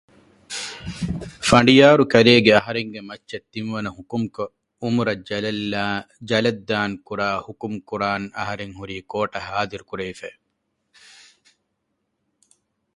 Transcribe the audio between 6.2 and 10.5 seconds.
ޖަލަށްދާން ކުރާ ޙުކުމުކުރާން އަހަރެން ހުރީ ކޯޓަށް ޙާޟިރުކުރެވިފަ